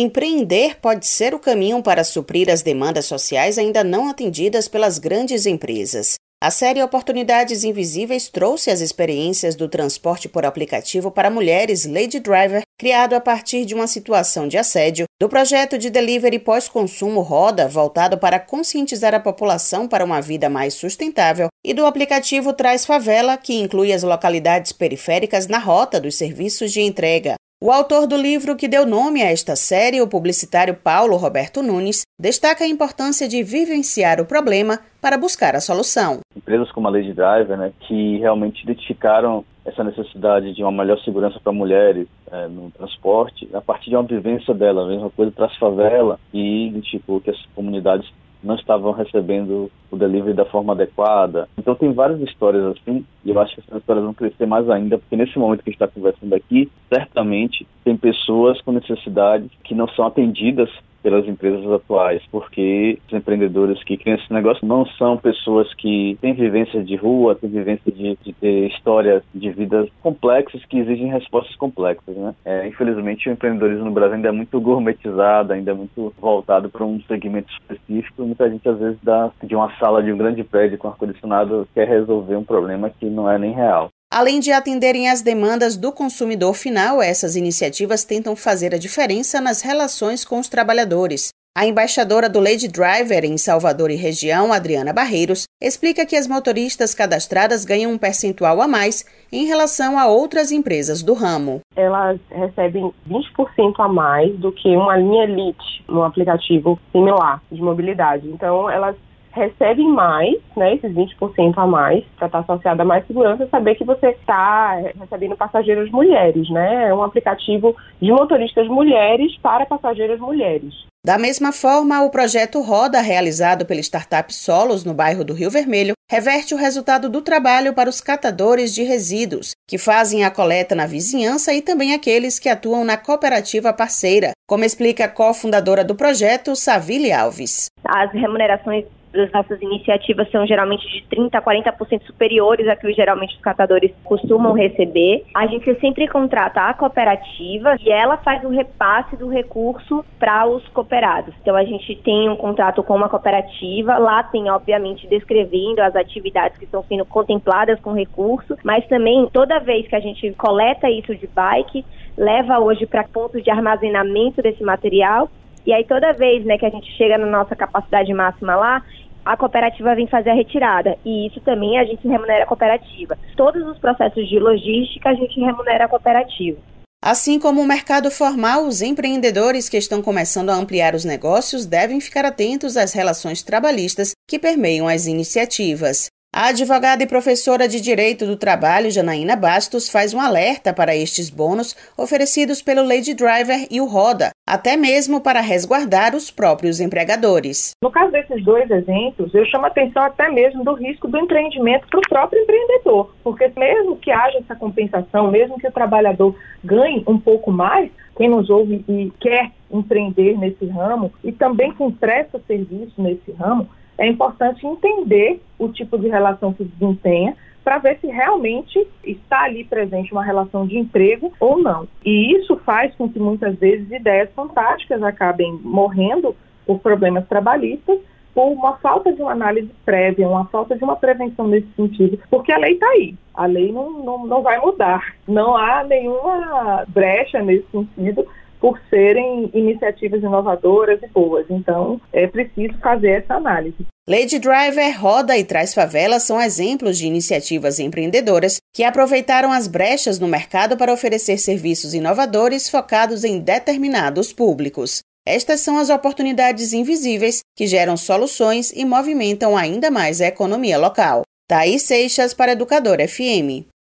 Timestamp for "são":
59.88-60.06, 64.84-65.16, 140.30-140.46, 246.18-246.40, 255.60-255.76